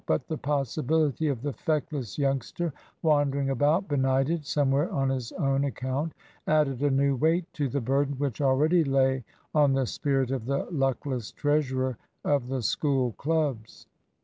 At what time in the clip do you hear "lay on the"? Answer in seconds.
8.83-9.85